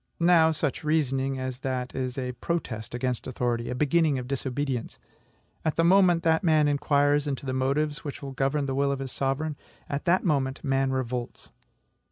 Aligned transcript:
Now, 0.19 0.49
such 0.49 0.83
reasoning 0.83 1.37
as 1.37 1.59
that 1.59 1.93
is 1.93 2.17
a 2.17 2.31
protest 2.31 2.95
against 2.95 3.27
authority, 3.27 3.69
a 3.69 3.75
beginning 3.75 4.17
of 4.17 4.27
disobedience. 4.27 4.97
At 5.63 5.75
the 5.75 5.83
moment 5.83 6.23
that 6.23 6.43
man 6.43 6.67
inquires 6.67 7.27
into 7.27 7.45
the 7.45 7.53
motives 7.53 8.03
which 8.03 8.23
govern 8.35 8.65
the 8.65 8.73
will 8.73 8.91
of 8.91 8.97
his 8.97 9.11
sovereign, 9.11 9.57
at 9.87 10.05
that 10.05 10.23
moment 10.23 10.63
man 10.63 10.89
revolts. 10.89 11.51